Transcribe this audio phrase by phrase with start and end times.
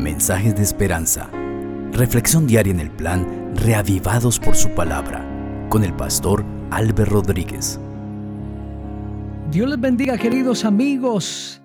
[0.00, 1.30] mensajes de esperanza.
[1.92, 5.26] Reflexión diaria en el plan Reavivados por su palabra
[5.68, 7.78] con el pastor Álvaro Rodríguez.
[9.50, 11.62] Dios les bendiga queridos amigos.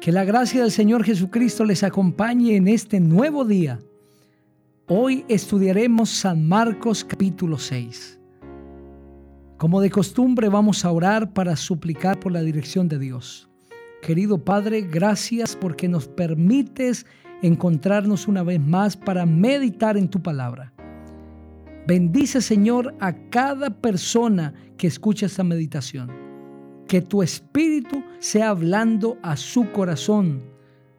[0.00, 3.78] Que la gracia del Señor Jesucristo les acompañe en este nuevo día.
[4.88, 8.18] Hoy estudiaremos San Marcos capítulo 6.
[9.56, 13.48] Como de costumbre vamos a orar para suplicar por la dirección de Dios.
[14.02, 17.06] Querido Padre, gracias porque nos permites
[17.42, 20.72] encontrarnos una vez más para meditar en tu palabra.
[21.86, 26.10] Bendice, Señor, a cada persona que escucha esta meditación.
[26.86, 30.42] Que tu espíritu sea hablando a su corazón.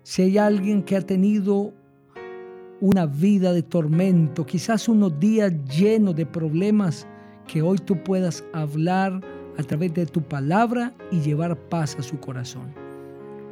[0.04, 1.74] Si hay alguien que ha tenido
[2.82, 7.08] una vida de tormento, quizás unos días llenos de problemas,
[7.48, 9.22] que hoy tú puedas hablar
[9.58, 12.83] a través de tu palabra y llevar paz a su corazón.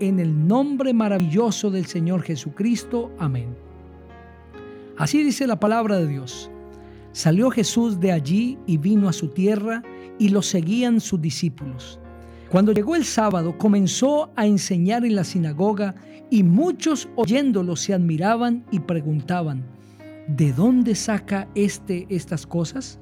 [0.01, 3.11] En el nombre maravilloso del Señor Jesucristo.
[3.19, 3.55] Amén.
[4.97, 6.49] Así dice la palabra de Dios.
[7.11, 9.83] Salió Jesús de allí y vino a su tierra
[10.17, 11.99] y lo seguían sus discípulos.
[12.49, 15.93] Cuando llegó el sábado comenzó a enseñar en la sinagoga
[16.31, 19.63] y muchos oyéndolo se admiraban y preguntaban,
[20.27, 22.99] ¿de dónde saca este estas cosas?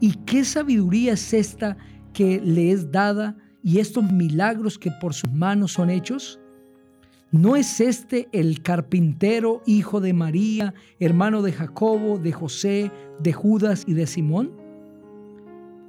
[0.00, 1.76] ¿Y qué sabiduría es esta
[2.14, 6.40] que le es dada y estos milagros que por sus manos son hechos?
[7.30, 13.84] ¿No es este el carpintero, hijo de María, hermano de Jacobo, de José, de Judas
[13.86, 14.52] y de Simón?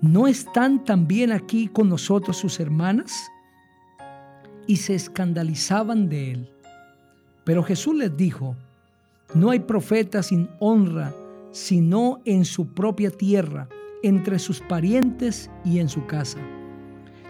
[0.01, 3.29] ¿No están también aquí con nosotros sus hermanas?
[4.67, 6.49] Y se escandalizaban de él.
[7.45, 8.55] Pero Jesús les dijo,
[9.33, 11.13] no hay profeta sin honra,
[11.51, 13.69] sino en su propia tierra
[14.03, 16.39] entre sus parientes y en su casa.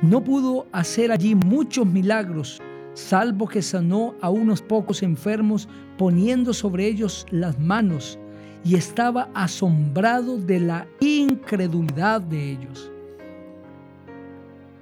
[0.02, 2.62] No pudo hacer allí muchos milagros,
[2.94, 8.18] salvo que sanó a unos pocos enfermos poniendo sobre ellos las manos,
[8.64, 12.90] y estaba asombrado de la incredulidad de ellos.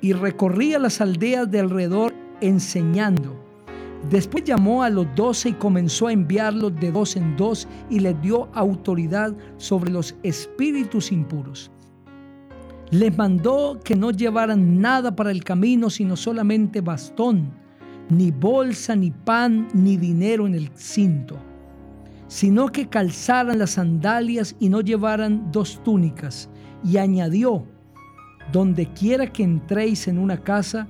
[0.01, 3.35] Y recorría las aldeas de alrededor enseñando.
[4.11, 8.21] Después llamó a los doce y comenzó a enviarlos de dos en dos y les
[8.21, 11.71] dio autoridad sobre los espíritus impuros
[12.91, 17.51] les mandó que no llevaran nada para el camino, sino solamente bastón,
[18.09, 21.37] ni bolsa, ni pan, ni dinero en el cinto,
[22.27, 26.49] sino que calzaran las sandalias y no llevaran dos túnicas.
[26.83, 27.65] Y añadió,
[28.51, 30.87] donde quiera que entréis en una casa,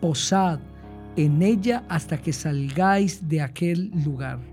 [0.00, 0.60] posad
[1.16, 4.51] en ella hasta que salgáis de aquel lugar.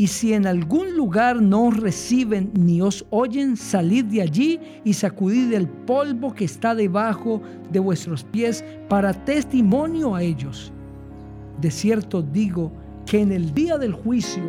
[0.00, 4.94] Y si en algún lugar no os reciben ni os oyen, salid de allí y
[4.94, 10.72] sacudid el polvo que está debajo de vuestros pies para testimonio a ellos.
[11.60, 12.72] De cierto digo
[13.04, 14.42] que en el día del juicio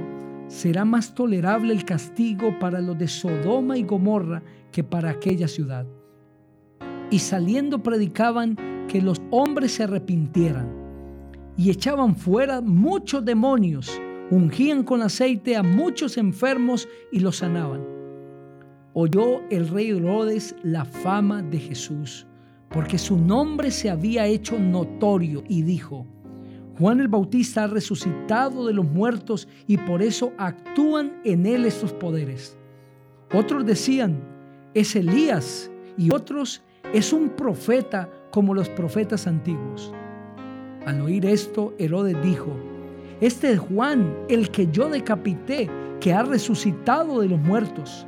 [0.47, 4.41] será más tolerable el castigo para los de Sodoma y Gomorra
[4.71, 5.85] que para aquella ciudad.
[7.09, 8.55] Y saliendo predicaban
[8.87, 10.69] que los hombres se arrepintieran
[11.57, 13.99] y echaban fuera muchos demonios
[14.31, 17.85] ungían con aceite a muchos enfermos y los sanaban.
[18.93, 22.25] Oyó el rey Herodes la fama de Jesús,
[22.69, 26.07] porque su nombre se había hecho notorio y dijo,
[26.79, 31.91] Juan el Bautista ha resucitado de los muertos y por eso actúan en él estos
[31.91, 32.57] poderes.
[33.33, 34.19] Otros decían,
[34.73, 39.93] es Elías y otros, es un profeta como los profetas antiguos.
[40.85, 42.70] Al oír esto, Herodes dijo,
[43.21, 48.07] este es Juan, el que yo decapité, que ha resucitado de los muertos.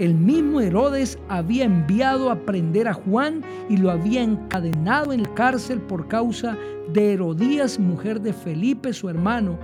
[0.00, 5.34] El mismo Herodes había enviado a prender a Juan y lo había encadenado en la
[5.34, 6.58] cárcel por causa
[6.92, 9.56] de Herodías, mujer de Felipe, su hermano,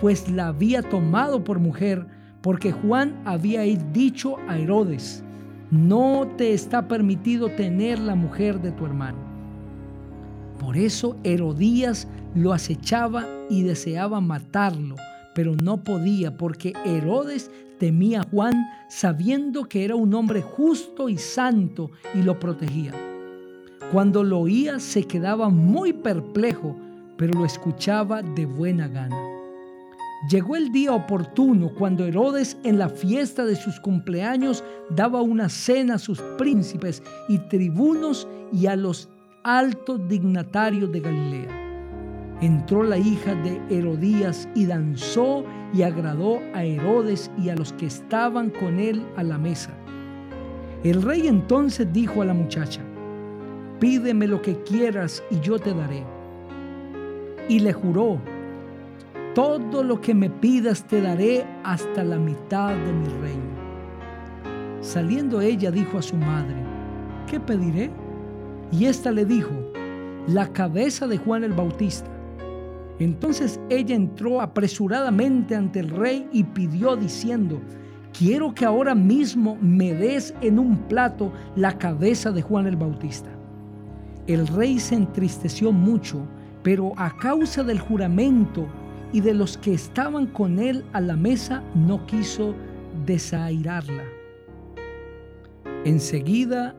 [0.00, 2.06] pues la había tomado por mujer,
[2.40, 5.22] porque Juan había dicho a Herodes,
[5.70, 9.18] no te está permitido tener la mujer de tu hermano.
[10.58, 14.96] Por eso Herodías lo acechaba y deseaba matarlo,
[15.34, 18.54] pero no podía porque Herodes temía a Juan
[18.88, 22.92] sabiendo que era un hombre justo y santo y lo protegía.
[23.92, 26.76] Cuando lo oía se quedaba muy perplejo,
[27.16, 29.16] pero lo escuchaba de buena gana.
[30.30, 35.96] Llegó el día oportuno cuando Herodes en la fiesta de sus cumpleaños daba una cena
[35.96, 39.10] a sus príncipes y tribunos y a los
[39.42, 41.63] altos dignatarios de Galilea
[42.40, 47.86] entró la hija de Herodías y danzó y agradó a Herodes y a los que
[47.86, 49.70] estaban con él a la mesa.
[50.82, 52.80] El rey entonces dijo a la muchacha,
[53.80, 56.04] pídeme lo que quieras y yo te daré.
[57.48, 58.18] Y le juró,
[59.34, 63.54] todo lo que me pidas te daré hasta la mitad de mi reino.
[64.80, 66.56] Saliendo ella dijo a su madre,
[67.26, 67.90] ¿qué pediré?
[68.70, 69.50] Y ésta le dijo,
[70.26, 72.13] la cabeza de Juan el Bautista.
[72.98, 77.60] Entonces ella entró apresuradamente ante el rey y pidió diciendo,
[78.16, 83.30] quiero que ahora mismo me des en un plato la cabeza de Juan el Bautista.
[84.26, 86.26] El rey se entristeció mucho,
[86.62, 88.66] pero a causa del juramento
[89.12, 92.54] y de los que estaban con él a la mesa, no quiso
[93.04, 94.04] desairarla.
[95.84, 96.74] Enseguida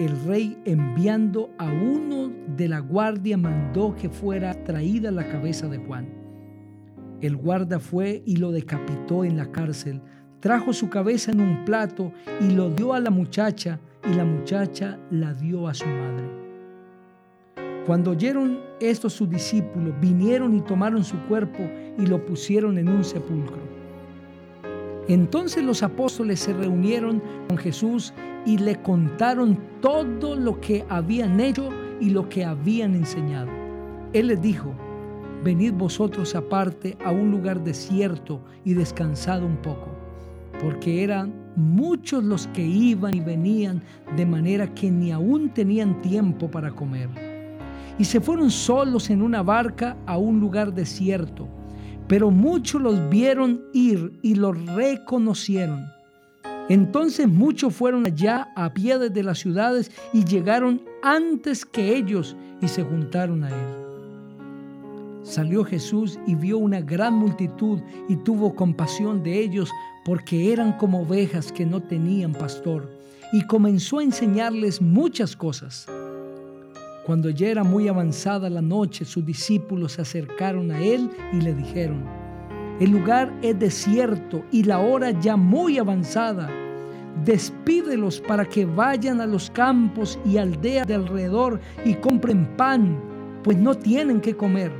[0.00, 5.78] el rey enviando a uno de la guardia mandó que fuera traída la cabeza de
[5.78, 6.08] Juan.
[7.20, 10.00] El guarda fue y lo decapitó en la cárcel,
[10.40, 13.78] trajo su cabeza en un plato y lo dio a la muchacha
[14.10, 16.26] y la muchacha la dio a su madre.
[17.86, 21.68] Cuando oyeron esto sus discípulos, vinieron y tomaron su cuerpo
[21.98, 23.81] y lo pusieron en un sepulcro.
[25.08, 28.12] Entonces los apóstoles se reunieron con Jesús
[28.46, 31.70] y le contaron todo lo que habían hecho
[32.00, 33.50] y lo que habían enseñado.
[34.12, 34.72] Él les dijo,
[35.42, 39.88] venid vosotros aparte a un lugar desierto y descansad un poco,
[40.60, 43.82] porque eran muchos los que iban y venían
[44.16, 47.08] de manera que ni aún tenían tiempo para comer
[47.98, 51.48] y se fueron solos en una barca a un lugar desierto.
[52.08, 55.86] Pero muchos los vieron ir y los reconocieron.
[56.68, 62.68] Entonces muchos fueron allá a pie desde las ciudades y llegaron antes que ellos y
[62.68, 63.82] se juntaron a él.
[65.22, 69.70] Salió Jesús y vio una gran multitud y tuvo compasión de ellos
[70.04, 72.90] porque eran como ovejas que no tenían pastor
[73.32, 75.86] y comenzó a enseñarles muchas cosas.
[77.04, 81.52] Cuando ya era muy avanzada la noche, sus discípulos se acercaron a él y le
[81.52, 82.04] dijeron,
[82.78, 86.48] el lugar es desierto y la hora ya muy avanzada.
[87.24, 93.00] Despídelos para que vayan a los campos y aldeas de alrededor y compren pan,
[93.42, 94.72] pues no tienen que comer.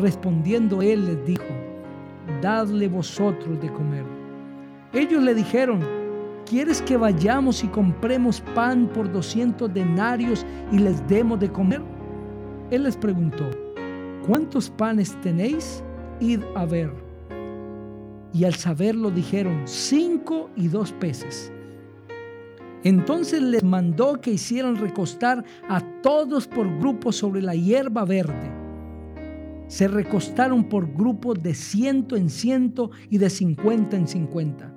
[0.00, 1.44] Respondiendo él les dijo,
[2.40, 4.04] dadle vosotros de comer.
[4.92, 6.03] Ellos le dijeron,
[6.46, 11.80] ¿Quieres que vayamos y compremos pan por 200 denarios y les demos de comer?
[12.70, 13.50] Él les preguntó,
[14.26, 15.82] ¿cuántos panes tenéis?
[16.20, 16.92] Id a ver.
[18.34, 21.50] Y al saberlo dijeron, cinco y dos peces.
[22.82, 28.52] Entonces les mandó que hicieran recostar a todos por grupos sobre la hierba verde.
[29.68, 34.73] Se recostaron por grupos de ciento en ciento y de cincuenta en cincuenta.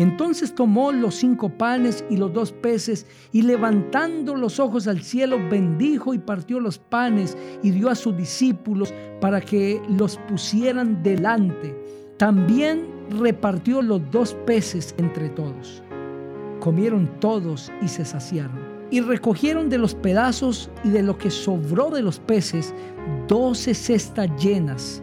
[0.00, 5.38] Entonces tomó los cinco panes y los dos peces y levantando los ojos al cielo
[5.50, 11.76] bendijo y partió los panes y dio a sus discípulos para que los pusieran delante.
[12.16, 15.82] También repartió los dos peces entre todos.
[16.60, 18.58] Comieron todos y se saciaron.
[18.90, 22.72] Y recogieron de los pedazos y de lo que sobró de los peces
[23.28, 25.02] doce cestas llenas.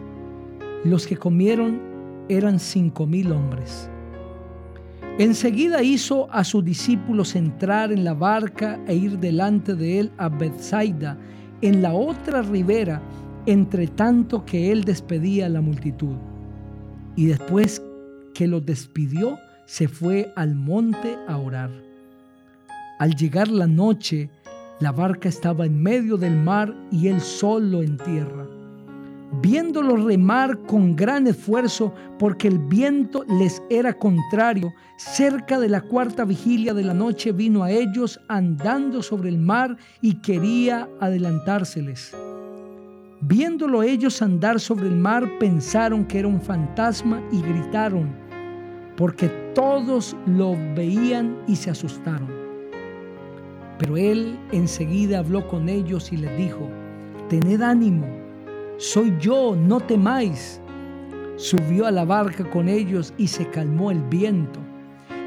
[0.82, 1.80] Los que comieron
[2.28, 3.88] eran cinco mil hombres.
[5.18, 10.28] Enseguida hizo a sus discípulos entrar en la barca e ir delante de él a
[10.28, 11.18] Bethsaida,
[11.60, 13.02] en la otra ribera,
[13.44, 16.14] entre tanto que él despedía a la multitud.
[17.16, 17.82] Y después
[18.32, 21.72] que los despidió, se fue al monte a orar.
[23.00, 24.30] Al llegar la noche,
[24.78, 28.46] la barca estaba en medio del mar y él solo en tierra
[29.32, 36.24] viéndolo remar con gran esfuerzo porque el viento les era contrario, cerca de la cuarta
[36.24, 42.16] vigilia de la noche vino a ellos andando sobre el mar y quería adelantárseles.
[43.20, 48.08] Viéndolo ellos andar sobre el mar, pensaron que era un fantasma y gritaron,
[48.96, 52.28] porque todos lo veían y se asustaron.
[53.78, 56.68] Pero él enseguida habló con ellos y les dijo,
[57.28, 58.17] tened ánimo
[58.78, 60.60] soy yo, no temáis.
[61.34, 64.60] Subió a la barca con ellos y se calmó el viento.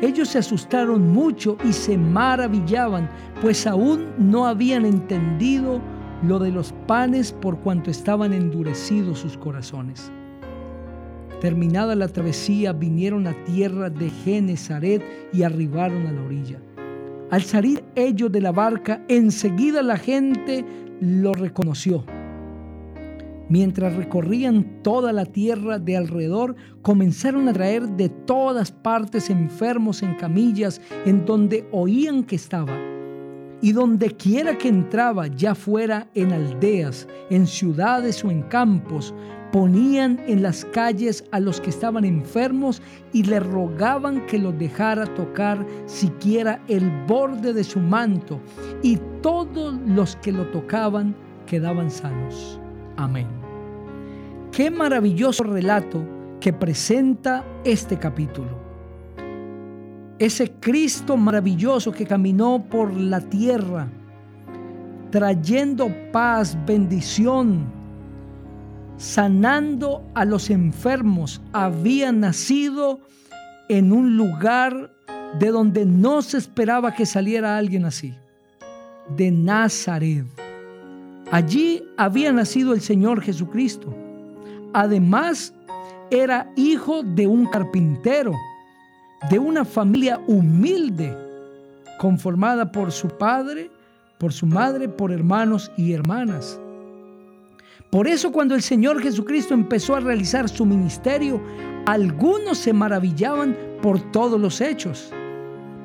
[0.01, 3.09] Ellos se asustaron mucho y se maravillaban,
[3.41, 5.81] pues aún no habían entendido
[6.23, 10.09] lo de los panes por cuanto estaban endurecidos sus corazones.
[11.41, 15.03] Terminada la travesía, vinieron a tierra de Genezaret
[15.33, 16.57] y arribaron a la orilla.
[17.31, 20.63] Al salir ellos de la barca, enseguida la gente
[21.01, 22.05] lo reconoció
[23.51, 30.15] Mientras recorrían toda la tierra de alrededor, comenzaron a traer de todas partes enfermos en
[30.15, 32.71] camillas en donde oían que estaba.
[33.61, 39.13] Y donde quiera que entraba, ya fuera en aldeas, en ciudades o en campos,
[39.51, 42.81] ponían en las calles a los que estaban enfermos
[43.11, 48.39] y le rogaban que los dejara tocar siquiera el borde de su manto,
[48.81, 51.13] y todos los que lo tocaban
[51.45, 52.57] quedaban sanos.
[52.95, 53.40] Amén.
[54.51, 56.03] Qué maravilloso relato
[56.41, 58.59] que presenta este capítulo.
[60.19, 63.87] Ese Cristo maravilloso que caminó por la tierra,
[65.09, 67.63] trayendo paz, bendición,
[68.97, 72.99] sanando a los enfermos, había nacido
[73.69, 74.91] en un lugar
[75.39, 78.13] de donde no se esperaba que saliera alguien así,
[79.15, 80.25] de Nazaret.
[81.31, 83.95] Allí había nacido el Señor Jesucristo.
[84.73, 85.53] Además,
[86.09, 88.33] era hijo de un carpintero,
[89.29, 91.15] de una familia humilde,
[91.99, 93.69] conformada por su padre,
[94.17, 96.59] por su madre, por hermanos y hermanas.
[97.89, 101.41] Por eso cuando el Señor Jesucristo empezó a realizar su ministerio,
[101.85, 105.11] algunos se maravillaban por todos los hechos.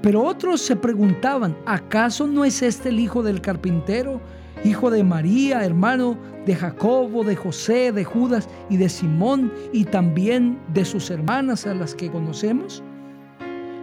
[0.02, 4.20] Pero otros se preguntaban, ¿acaso no es este el hijo del carpintero,
[4.66, 10.58] hijo de María, hermano de Jacobo, de José, de Judas y de Simón y también
[10.72, 12.82] de sus hermanas a las que conocemos?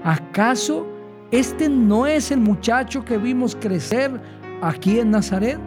[0.04, 0.86] ¿Acaso
[1.32, 4.12] este no es el muchacho que vimos crecer
[4.62, 5.60] aquí en Nazaret?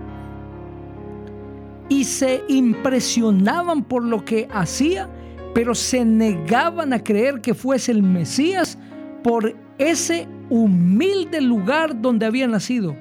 [1.89, 5.09] y se impresionaban por lo que hacía,
[5.55, 8.79] pero se negaban a creer que fuese el Mesías
[9.23, 12.97] por ese humilde lugar donde había nacido,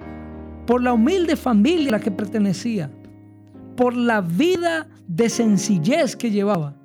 [0.65, 2.89] por la humilde familia a la que pertenecía,
[3.75, 6.75] por la vida de sencillez que llevaba.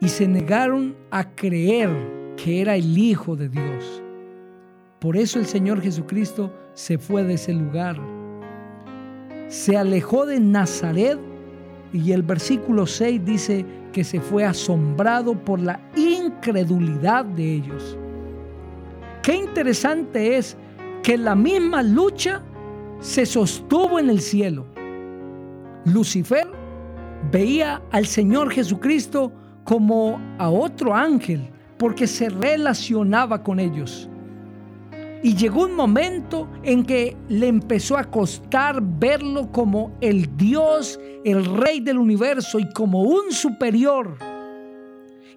[0.00, 1.90] Y se negaron a creer
[2.36, 4.02] que era el Hijo de Dios.
[4.98, 7.96] Por eso el Señor Jesucristo se fue de ese lugar
[9.54, 11.18] se alejó de Nazaret
[11.92, 17.96] y el versículo 6 dice que se fue asombrado por la incredulidad de ellos.
[19.22, 20.56] Qué interesante es
[21.04, 22.42] que la misma lucha
[22.98, 24.64] se sostuvo en el cielo.
[25.84, 26.48] Lucifer
[27.30, 29.30] veía al Señor Jesucristo
[29.64, 34.08] como a otro ángel porque se relacionaba con ellos.
[35.22, 41.44] Y llegó un momento en que le empezó a costar verlo como el Dios, el
[41.44, 44.16] Rey del universo y como un superior.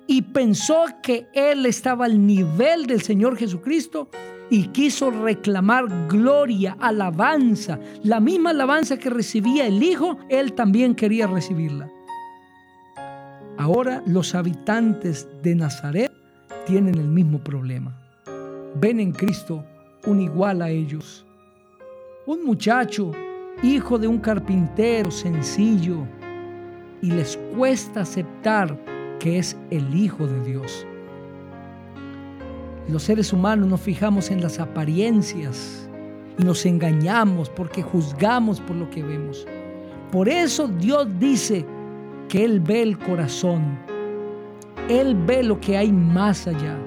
[0.08, 4.10] Y pensó que él estaba al nivel del Señor Jesucristo
[4.50, 7.80] y quiso reclamar gloria, alabanza.
[8.04, 11.90] La misma alabanza que recibía el Hijo, él también quería recibirla.
[13.58, 16.12] Ahora los habitantes de Nazaret
[16.66, 17.98] tienen el mismo problema.
[18.76, 19.64] Ven en Cristo
[20.06, 21.26] un igual a ellos.
[22.26, 23.12] Un muchacho,
[23.64, 26.06] hijo de un carpintero sencillo,
[27.02, 28.78] y les cuesta aceptar
[29.20, 30.86] que es el Hijo de Dios.
[32.90, 35.90] Los seres humanos nos fijamos en las apariencias
[36.40, 39.46] y nos engañamos porque juzgamos por lo que vemos.
[40.12, 41.66] Por eso Dios dice
[42.30, 43.78] que Él ve el corazón.
[44.88, 46.78] Él ve lo que hay más allá.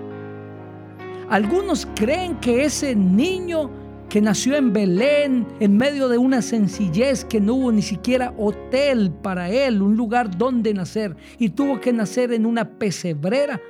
[1.28, 3.70] Algunos creen que ese niño
[4.08, 9.12] que nació en Belén, en medio de una sencillez que no hubo ni siquiera hotel
[9.22, 13.60] para él, un lugar donde nacer, y tuvo que nacer en una pesebrera.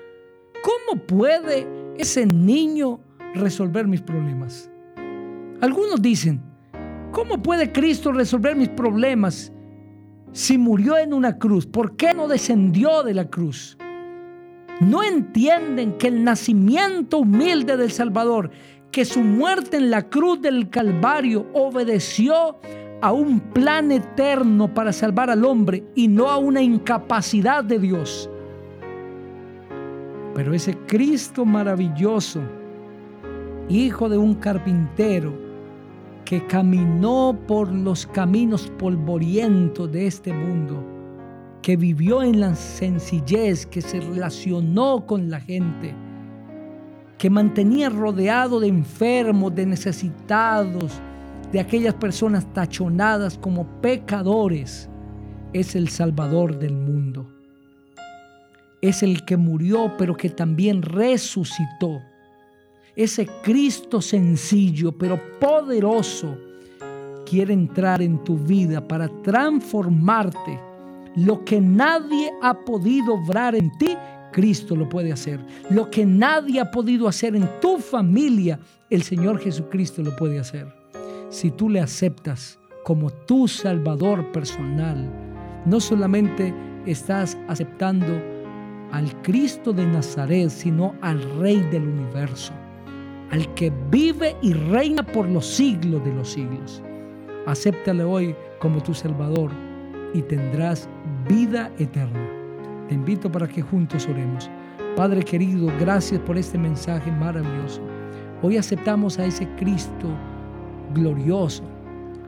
[0.63, 3.01] ¿Cómo puede ese niño
[3.35, 4.71] resolver mis problemas?
[5.61, 6.43] Algunos dicen,
[7.13, 9.53] ¿cómo puede Cristo resolver mis problemas
[10.33, 11.67] si murió en una cruz?
[11.67, 13.77] ¿Por qué no descendió de la cruz?
[14.81, 18.51] no entienden que el nacimiento humilde del Salvador,
[18.91, 22.59] que su muerte en la cruz del Calvario obedeció
[23.03, 28.29] a un plan eterno para salvar al hombre y no a una incapacidad de Dios.
[30.35, 32.41] Pero ese Cristo maravilloso,
[33.69, 35.51] hijo de un carpintero,
[36.25, 40.85] que caminó por los caminos polvorientos de este mundo,
[41.63, 45.95] que vivió en la sencillez, que se relacionó con la gente,
[47.19, 51.01] que mantenía rodeado de enfermos, de necesitados,
[51.53, 54.89] de aquellas personas tachonadas como pecadores,
[55.53, 57.40] es el Salvador del mundo.
[58.81, 62.01] Es el que murió pero que también resucitó.
[62.97, 66.37] Ese Cristo sencillo pero poderoso
[67.25, 70.71] quiere entrar en tu vida para transformarte
[71.17, 73.97] lo que nadie ha podido obrar en ti,
[74.33, 75.41] Cristo lo puede hacer.
[75.69, 80.73] Lo que nadie ha podido hacer en tu familia, el Señor Jesucristo lo puede hacer.
[81.29, 85.11] Si tú le aceptas como tu Salvador personal,
[85.67, 86.55] no solamente
[86.87, 88.40] estás aceptando
[88.93, 92.53] al Cristo de Nazaret, sino al Rey del universo,
[93.31, 96.83] al que vive y reina por los siglos de los siglos.
[97.47, 99.51] Acéptale hoy como tu Salvador
[100.15, 100.89] y tendrás
[101.29, 102.29] vida eterna.
[102.89, 104.51] Te invito para que juntos oremos.
[104.97, 107.81] Padre querido, gracias por este mensaje maravilloso.
[108.43, 110.09] Hoy aceptamos a ese Cristo
[110.95, 111.63] glorioso,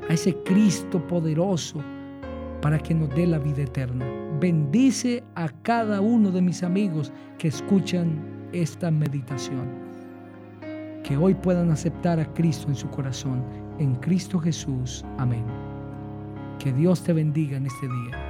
[0.08, 1.82] a ese Cristo poderoso
[2.60, 4.06] para que nos dé la vida eterna.
[4.40, 8.18] Bendice a cada uno de mis amigos que escuchan
[8.52, 9.66] esta meditación.
[11.02, 13.42] Que hoy puedan aceptar a Cristo en su corazón.
[13.78, 15.04] En Cristo Jesús.
[15.18, 15.44] Amén.
[16.58, 18.21] Que Dios te bendiga en este día.